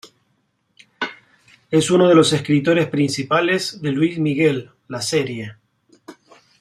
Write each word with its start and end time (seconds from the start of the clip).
Es 1.69 1.91
uno 1.91 2.09
de 2.09 2.15
los 2.15 2.33
escritores 2.33 2.87
principales 2.87 3.83
de 3.83 3.91
"Luis 3.91 4.17
Miguel 4.17 4.71
la 4.87 4.99
serie" 4.99 5.57